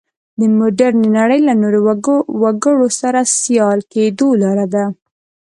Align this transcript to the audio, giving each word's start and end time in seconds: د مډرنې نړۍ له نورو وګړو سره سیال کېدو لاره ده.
د 0.39 0.41
مډرنې 0.57 1.09
نړۍ 1.17 1.39
له 1.47 1.53
نورو 1.61 1.79
وګړو 2.41 2.87
سره 3.01 3.19
سیال 3.39 3.79
کېدو 3.91 4.27
لاره 4.41 4.65
ده. 4.73 4.85